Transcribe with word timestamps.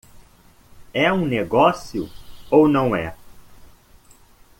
É 0.95 1.13
um 1.13 1.27
negócio 1.27 2.09
ou 2.49 2.67
não 2.67 2.95
é? 2.95 3.15